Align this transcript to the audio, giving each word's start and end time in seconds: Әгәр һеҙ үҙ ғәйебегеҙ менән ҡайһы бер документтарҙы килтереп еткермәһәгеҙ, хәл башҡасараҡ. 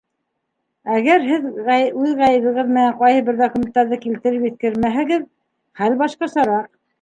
Әгәр 0.93 1.25
һеҙ 1.31 1.43
үҙ 1.49 1.67
ғәйебегеҙ 2.21 2.71
менән 2.77 2.95
ҡайһы 3.03 3.21
бер 3.29 3.37
документтарҙы 3.43 4.01
килтереп 4.07 4.49
еткермәһәгеҙ, 4.49 5.29
хәл 5.83 6.01
башҡасараҡ. 6.03 6.75